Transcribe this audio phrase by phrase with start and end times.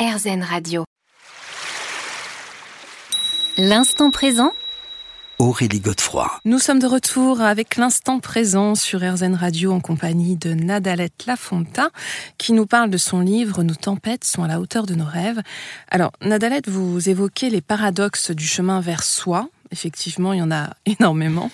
[0.00, 0.84] RZN Radio.
[3.58, 4.52] L'instant présent
[5.38, 6.26] Aurélie Godefroy.
[6.46, 11.90] Nous sommes de retour avec l'instant présent sur RZN Radio en compagnie de Nadalette Lafonta
[12.38, 15.42] qui nous parle de son livre Nos tempêtes sont à la hauteur de nos rêves.
[15.90, 19.50] Alors, Nadalette, vous évoquez les paradoxes du chemin vers soi.
[19.70, 21.50] Effectivement, il y en a énormément.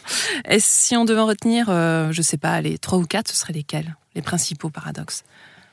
[0.48, 3.36] Et si on devait en retenir, euh, je sais pas, les trois ou quatre, ce
[3.36, 5.24] seraient lesquels Les principaux paradoxes?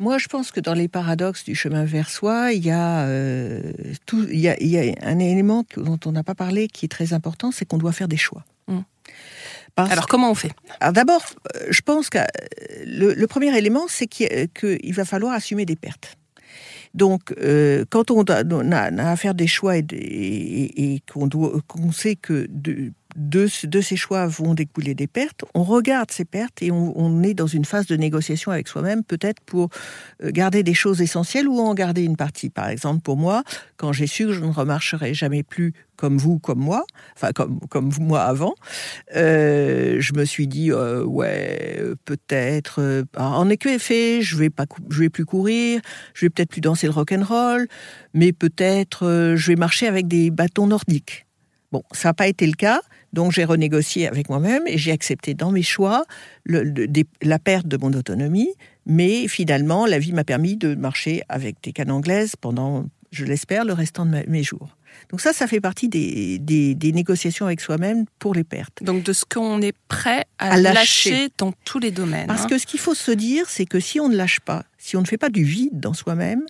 [0.03, 3.71] Moi, je pense que dans les paradoxes du chemin vers soi, il y a, euh,
[4.05, 6.85] tout, il y a, il y a un élément dont on n'a pas parlé qui
[6.85, 8.43] est très important, c'est qu'on doit faire des choix.
[8.67, 8.79] Mm.
[9.77, 10.51] Alors, comment on fait?
[10.91, 11.23] D'abord,
[11.55, 12.25] euh, je pense que euh,
[12.85, 16.17] le, le premier élément, c'est qu'il va falloir assumer des pertes.
[16.93, 21.27] Donc, euh, quand on a, on a, à faire des choix et, et, et qu'on
[21.29, 26.25] qu'on sait que de, de, de, ces choix vont découler des pertes, on regarde ces
[26.25, 29.69] pertes et on, est dans une phase de négociation avec soi-même, peut-être pour
[30.23, 32.49] euh, garder des choses essentielles ou en garder une partie.
[32.49, 33.43] Par exemple, pour moi,
[33.77, 37.91] quand j'ai su que je ne remarcherai jamais plus comme vous, comme moi, enfin comme,
[37.99, 38.55] moi avant,
[39.15, 45.09] euh, je me suis dit, euh, ouais, peut-être, euh, en effet, je vais, pas, vais
[45.09, 45.81] plus courir,
[46.13, 47.67] je vais peut-être plus danser le rock'n'roll,
[48.13, 51.25] mais peut-être je vais marcher avec des bâtons nordiques.
[51.73, 52.81] Bon, ça n'a pas été le cas.
[53.13, 56.05] Donc j'ai renégocié avec moi-même et j'ai accepté dans mes choix
[56.43, 56.87] le, le,
[57.23, 58.51] la perte de mon autonomie.
[58.85, 63.65] Mais finalement, la vie m'a permis de marcher avec des cannes anglaises pendant, je l'espère,
[63.65, 64.77] le restant de ma, mes jours.
[65.09, 68.83] Donc ça, ça fait partie des, des, des négociations avec soi-même pour les pertes.
[68.83, 71.09] Donc de ce qu'on est prêt à, à lâcher.
[71.09, 71.29] lâcher.
[71.39, 72.27] dans tous les domaines.
[72.27, 72.49] Parce hein.
[72.49, 75.01] que ce qu'il faut se dire, c'est que si on ne lâche pas, si on
[75.01, 76.43] ne fait pas du vide dans soi-même,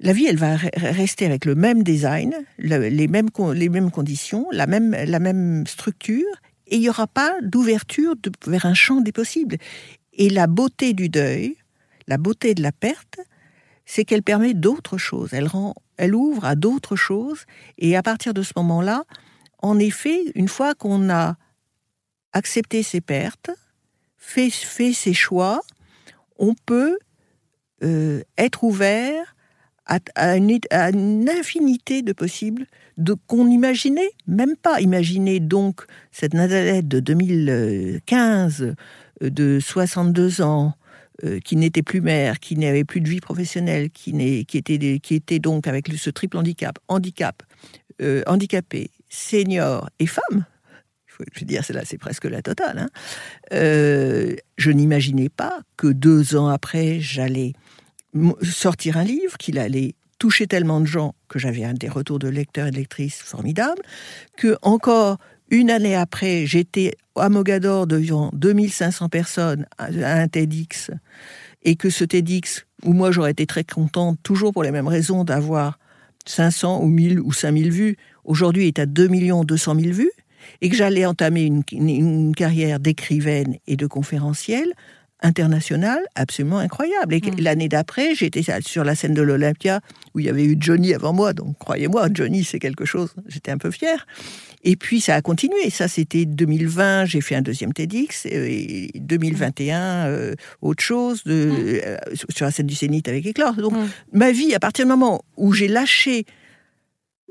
[0.00, 5.66] la vie, elle va rester avec le même design, le, les, mêmes, conditions, la même,
[5.66, 6.26] structure,
[6.66, 8.14] et il n'y aura pas d'ouverture
[8.46, 9.56] vers un champ des possibles.
[10.12, 11.56] Et la beauté du deuil,
[12.08, 13.20] la beauté de la perte,
[13.84, 15.32] c'est qu'elle permet d'autres choses.
[15.32, 17.44] Elle, rend, elle ouvre à d'autres choses,
[17.78, 19.04] et à partir de ce moment-là,
[19.58, 21.36] en effet, une fois qu'on a
[22.32, 23.50] accepté ses pertes,
[24.18, 25.62] fait, fait ses choix,
[26.36, 26.98] on peut
[27.82, 29.34] euh, être ouvert
[29.86, 34.80] à, une, infinité de possibles de qu'on n'imaginait même pas.
[34.80, 38.74] Imaginez donc cette Nadalette de 2015
[39.20, 40.74] de 62 ans
[41.22, 44.10] euh, qui n'était plus mère, qui n'avait plus de vie professionnelle, qui,
[44.54, 47.42] était, qui était donc avec ce triple handicap, handicap,
[48.02, 50.44] euh, handicapé, senior et femme.
[51.32, 52.78] Je veux dire, c'est là, c'est presque la totale.
[52.78, 52.88] Hein.
[53.52, 57.52] Euh, je n'imaginais pas que deux ans après, j'allais
[58.42, 62.68] sortir un livre, qu'il allait toucher tellement de gens que j'avais des retours de lecteurs
[62.68, 63.82] et de lectrices formidables,
[64.36, 65.18] que encore
[65.50, 69.88] une année après, j'étais à Mogador devant 2500 personnes à
[70.20, 70.90] un TEDx,
[71.62, 75.24] et que ce TEDx, où moi j'aurais été très contente, toujours pour les mêmes raisons,
[75.24, 75.78] d'avoir
[76.26, 79.08] 500 ou 1000 ou 5000 vues, aujourd'hui est à 2
[79.44, 80.10] 200 000 vues,
[80.60, 84.72] et que j'allais entamer une, une, une carrière d'écrivaine et de conférencielle,
[85.24, 87.14] international absolument incroyable.
[87.14, 87.40] Et mmh.
[87.40, 89.80] l'année d'après, j'étais sur la scène de l'Olympia
[90.14, 91.32] où il y avait eu Johnny avant moi.
[91.32, 93.12] Donc, croyez-moi, Johnny, c'est quelque chose.
[93.26, 94.06] J'étais un peu fière.
[94.62, 95.70] Et puis, ça a continué.
[95.70, 97.06] Ça, c'était 2020.
[97.06, 98.26] J'ai fait un deuxième TEDx.
[98.26, 101.80] Et 2021, euh, autre chose, de, mmh.
[101.84, 101.96] euh,
[102.30, 103.54] sur la scène du Zénith avec Éclore.
[103.54, 103.88] Donc, mmh.
[104.12, 106.24] ma vie, à partir du moment où j'ai lâché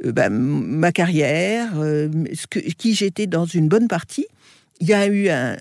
[0.06, 4.28] euh, bah, ma carrière, euh, ce que, qui j'étais dans une bonne partie,
[4.80, 5.58] il y a eu un,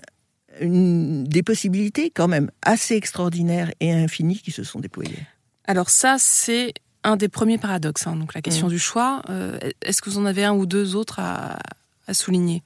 [0.59, 5.19] une, des possibilités quand même assez extraordinaires et infinies qui se sont déployées.
[5.65, 8.71] Alors ça, c'est un des premiers paradoxes, hein, donc la question mmh.
[8.71, 9.21] du choix.
[9.29, 11.59] Euh, Est-ce que vous en avez un ou deux autres à,
[12.07, 12.63] à souligner?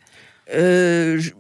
[0.54, 1.32] Euh, je,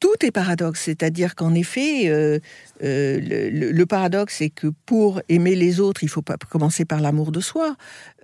[0.00, 2.38] Tout est paradoxe, c'est-à-dire qu'en effet, euh,
[2.80, 7.32] le, le, paradoxe, c'est que pour aimer les autres, il faut pas commencer par l'amour
[7.32, 7.76] de soi.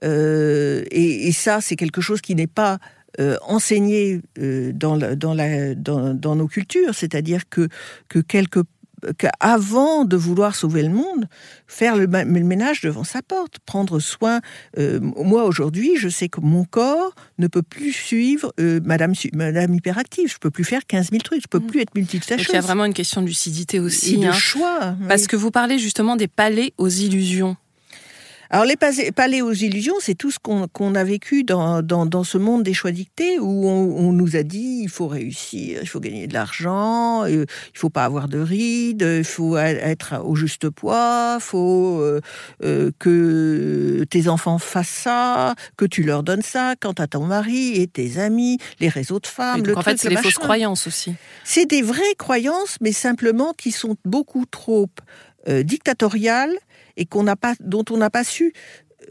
[0.03, 2.79] Et, et, ça, c'est quelque chose qui n'est pas
[3.21, 7.69] euh, enseigné euh, dans, la, dans, la, dans, dans, nos cultures, c'est-à-dire que,
[8.09, 8.61] que quelque
[9.19, 11.27] qu'avant de vouloir sauver le monde,
[11.67, 14.41] faire le, le, ménage devant sa porte, prendre soin.
[14.79, 19.75] Euh, moi aujourd'hui, je sais que mon corps ne peut plus suivre euh, Madame Madame
[19.75, 20.31] hyperactive.
[20.33, 21.43] Je peux plus faire 15 000 trucs.
[21.43, 21.67] Je peux mmh.
[21.67, 22.47] plus être multitâcheuse.
[22.49, 24.97] Il y a vraiment une question de lucidité aussi, et de hein, choix.
[25.09, 25.29] Parce oui.
[25.29, 27.57] que vous parlez justement des palais aux illusions.
[28.55, 28.77] Alors les
[29.13, 32.63] palais aux illusions, c'est tout ce qu'on qu a vécu dans, dans, dans, ce monde
[32.63, 36.27] des choix dictés où on, on, nous a dit il faut réussir, il faut gagner
[36.27, 41.39] de l'argent, euh, il faut pas avoir de rides, il faut être au juste poids,
[41.41, 42.21] il faut euh,
[42.63, 47.81] euh, que tes enfants fassent ça, que tu leur donnes ça quant à ton mari
[47.81, 49.61] et tes amis, les réseaux de femmes.
[49.61, 51.15] Et donc le en fait, c'est les fausses croyances aussi.
[51.43, 54.91] C'est des vraies croyances, mais simplement qui sont beaucoup trop
[55.49, 56.55] euh, dictatoriales
[56.97, 58.53] et qu'on n'a pas, dont on n'a pas su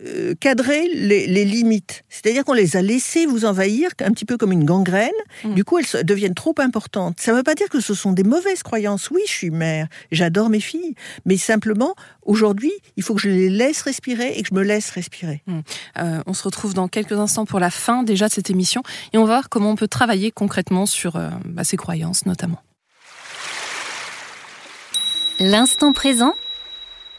[0.03, 2.03] euh, cadrer les, les limites.
[2.09, 5.09] C'est-à-dire qu'on les a laissées vous envahir un petit peu comme une gangrène.
[5.43, 5.53] Mm.
[5.53, 7.19] Du coup, elles deviennent trop importantes.
[7.19, 9.11] Ça ne veut pas dire que ce sont des mauvaises croyances.
[9.11, 10.95] Oui, je suis mère, j'adore mes filles,
[11.25, 14.89] mais simplement aujourd'hui, il faut que je les laisse respirer et que je me laisse
[14.91, 15.43] respirer.
[15.97, 18.83] Euh, on se retrouve dans quelques instants pour la fin déjà de cette émission
[19.13, 22.61] et on va voir comment on peut travailler concrètement sur euh, bah, ces croyances notamment.
[25.43, 26.35] L'instant présent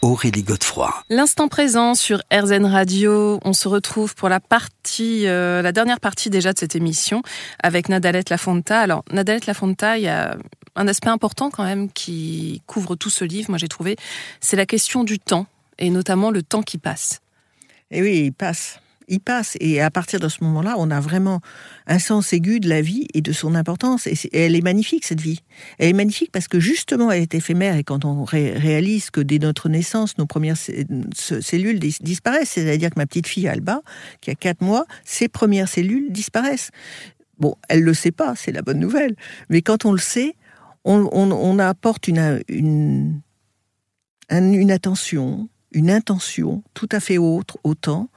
[0.01, 0.95] Aurélie Godefroy.
[1.11, 6.31] L'instant présent sur RZN Radio, on se retrouve pour la partie, euh, la dernière partie
[6.31, 7.25] déjà de cette émission
[7.65, 8.79] avec Nadalette Lafonta.
[8.79, 10.37] Alors Nadalette Lafonta, il y a
[10.77, 13.97] un aspect important quand même qui couvre tout ce livre, moi j'ai trouvé,
[14.41, 15.49] c'est la question du temps
[15.81, 17.23] et notamment le temps qui passe.
[17.91, 18.82] Et oui, il passe.
[19.13, 19.59] Il passe.
[19.61, 21.43] Et à partir de ce moment-là, on a vraiment
[21.87, 24.07] un sens aigu de la vie et de son importance.
[24.07, 25.41] Et, elle est magnifique, cette vie.
[25.79, 27.77] Elle est magnifique parce que justement, elle est éphémère.
[27.77, 32.89] Et quand on ré- réalise que dès notre naissance, nos premières cellules dis- disparaissent, c'est-à-dire
[32.89, 33.83] que ma petite fille Alba,
[34.23, 36.71] qui a quatre mois, ses premières cellules disparaissent.
[37.39, 39.15] Bon, elle le sait pas, c'est la bonne nouvelle.
[39.51, 40.37] Mais quand on le sait,
[40.85, 43.21] on, apporte une, une,
[44.31, 48.09] un- une attention, une intention tout à fait autre au temps,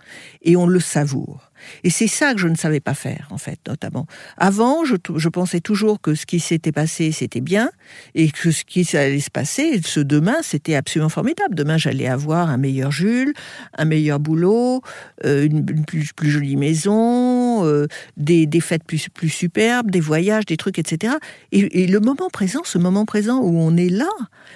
[0.42, 1.52] et on le savoure.
[1.84, 4.08] Et c'est ça que je ne savais pas faire, en fait, notamment.
[4.38, 7.70] Avant, je, pensais toujours que ce qui s'était passé, c'était bien,
[8.14, 11.56] et que ce qui allait se passer, ce demain, c'était absolument formidable.
[11.56, 13.34] Demain, j'allais avoir un meilleur Jules,
[13.78, 14.82] un meilleur boulot,
[15.26, 17.88] euh, une, plus jolie maison, euh,
[18.18, 21.14] des, des fêtes plus, plus superbes, des voyages, des trucs, etc.
[21.54, 24.10] Et, et le moment présent, ce moment présent où on est là,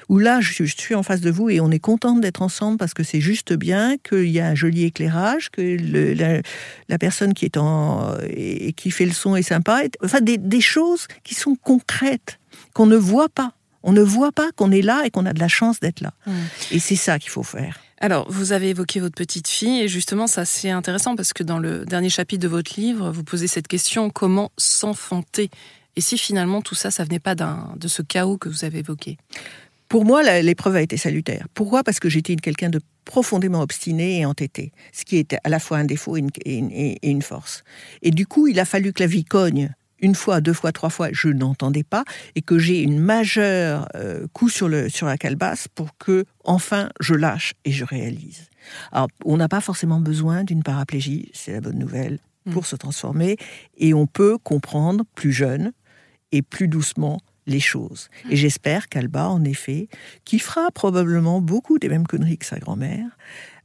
[0.10, 2.78] où là, je, je suis en face de vous et on est contente d'être ensemble
[2.78, 6.42] parce que c'est juste bien, qu'il y a un joli éclairage, que le, la,
[6.90, 9.86] la personne qui est en et qui fait le son est sympa.
[9.86, 12.40] Et- Enfin, des, des choses qui sont concrètes,
[12.74, 13.54] qu'on ne voit pas.
[13.84, 16.12] On ne voit pas qu'on est là et qu'on a de la chance d'être là.
[16.26, 16.32] Mm.
[16.72, 17.80] Et c'est ça qu'il faut faire.
[18.02, 21.60] Alors, vous avez évoqué votre petite fille, et justement, ça c'est intéressant parce que dans
[21.60, 25.50] le dernier chapitre de votre livre, vous posez cette question comment s'enfanter?
[25.98, 29.18] Et si finalement tout ça, ça venait pas de ce chaos que vous avez évoqué?
[29.90, 31.48] Pour moi, l'épreuve a été salutaire.
[31.54, 31.84] Pourquoi?
[31.84, 35.80] Parce que j'étais quelqu'un de profondément obstiné et entêté, ce qui était à la fois
[35.80, 37.64] un défaut et une- et une force.
[38.04, 40.90] Et du coup, il a fallu que la vie cogne une fois, deux fois, trois
[40.90, 42.04] fois, je n'entendais pas,
[42.36, 46.90] et que j'ai une majeure euh, coup sur, le, sur la calebasse pour que, enfin,
[47.00, 48.50] je lâche et je réalise.
[48.92, 52.20] Alors, on n'a pas forcément besoin d'une paraplégie, c'est la bonne nouvelle,
[52.52, 53.38] pour se transformer,
[53.78, 55.72] et on peut comprendre plus jeune
[56.32, 58.10] et plus doucement les choses.
[58.30, 59.88] Et j'espère qu'Alba, en effet,
[60.24, 63.18] qui fera probablement beaucoup des mêmes conneries que sa grand-mère,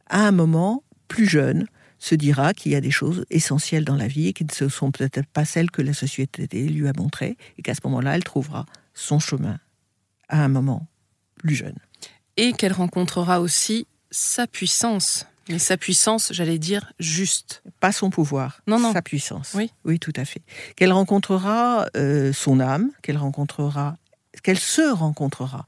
[0.08, 1.66] à un moment, plus jeune,
[2.04, 4.90] se dira qu'il y a des choses essentielles dans la vie et qui ne sont
[4.90, 8.66] peut-être pas celles que la société lui a montrées, et qu'à ce moment-là, elle trouvera
[8.92, 9.58] son chemin
[10.28, 10.86] à un moment
[11.38, 11.78] plus jeune.
[12.36, 15.26] Et qu'elle rencontrera aussi sa puissance.
[15.48, 17.62] Mais sa puissance, j'allais dire, juste.
[17.80, 18.92] Pas son pouvoir, Non, non.
[18.92, 19.52] sa puissance.
[19.54, 19.72] Oui.
[19.86, 20.42] oui, tout à fait.
[20.76, 23.96] Qu'elle rencontrera euh, son âme, qu'elle rencontrera,
[24.42, 25.66] qu'elle se rencontrera.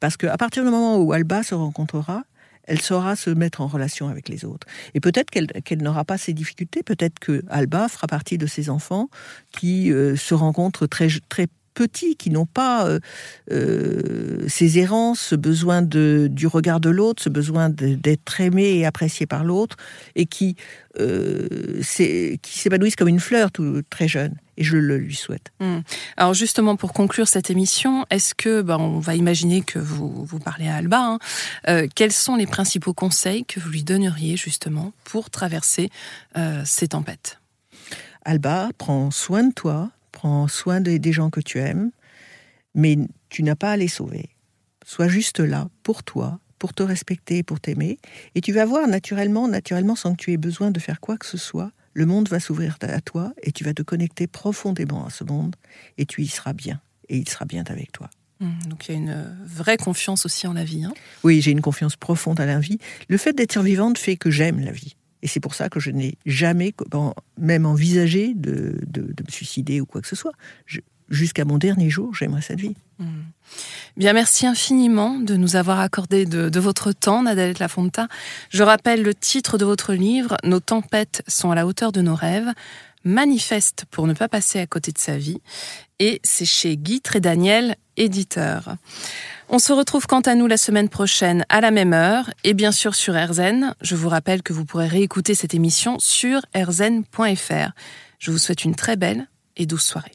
[0.00, 2.24] Parce qu'à partir du moment où Alba se rencontrera,
[2.68, 4.66] elle saura se mettre en relation avec les autres.
[4.94, 9.08] Et peut-être qu'elle n'aura pas ces difficultés, peut-être que Alba fera partie de ces enfants
[9.50, 11.48] qui euh, se rencontrent très, très
[11.78, 12.98] petits, qui n'ont pas euh,
[13.52, 18.84] euh, ces errances, ce besoin de, du regard de l'autre, ce besoin d'être aimé et
[18.84, 19.76] apprécié par l'autre,
[20.16, 20.56] et qui,
[20.98, 21.80] euh,
[22.42, 24.34] qui s'épanouissent comme une fleur tout, très jeune.
[24.56, 25.52] Et je le lui souhaite.
[25.60, 25.82] Hmm.
[26.16, 30.40] Alors justement, pour conclure cette émission, est-ce que, ben, on va imaginer que vous, vous
[30.40, 31.18] parlez à Alba, hein,
[31.68, 35.90] euh, quels sont les principaux conseils que vous lui donneriez justement pour traverser
[36.36, 37.38] euh, ces tempêtes?
[38.24, 41.90] Alba, prends soin de toi, prends soin des, des gens que tu aimes,
[42.74, 42.96] mais
[43.28, 44.30] tu n'as pas à les sauver.
[44.84, 47.98] Sois juste là pour toi, pour te respecter, pour t'aimer,
[48.34, 51.26] et tu vas voir naturellement, naturellement, sans que tu aies besoin de faire quoi que
[51.26, 55.10] ce soit, le monde va s'ouvrir à toi et tu vas te connecter profondément à
[55.10, 55.56] ce monde
[55.98, 58.08] et tu y seras bien et il sera bien avec toi.
[58.40, 60.84] Hmm, Donc il y a une vraie confiance aussi en la vie.
[60.84, 60.94] hein.
[61.24, 62.78] Oui, j'ai une confiance profonde à la vie.
[63.08, 64.94] Le fait d'être survivante fait que j'aime la vie.
[65.22, 66.72] Et c'est pour ça que je n'ai jamais
[67.38, 70.32] même envisagé de, me suicider ou quoi que ce soit.
[71.08, 72.76] Jusqu'à mon dernier jour, j'aimerais cette vie.
[73.96, 78.08] Bien, merci infiniment de nous avoir accordé de, de votre temps, Nadalette Lafonta.
[78.50, 82.14] Je rappelle le titre de votre livre, Nos tempêtes sont à la hauteur de nos
[82.14, 82.52] rêves,
[83.04, 85.40] manifeste pour ne pas passer à côté de sa vie,
[85.98, 87.76] et c'est chez Guy Trédaniel,
[89.50, 92.70] On se retrouve quant à nous la semaine prochaine à la même heure et bien
[92.70, 93.74] sûr sur RZN.
[93.80, 97.72] Je vous rappelle que vous pourrez réécouter cette émission sur rzn.fr.
[98.18, 99.26] Je vous souhaite une très belle
[99.56, 100.12] et douce soirée.